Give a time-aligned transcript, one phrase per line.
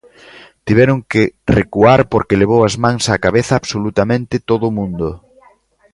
[0.67, 1.23] Tiveron que
[1.57, 5.09] recuar porque levou as mans á cabeza absolutamente todo o mundo.